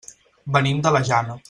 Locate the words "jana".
1.11-1.39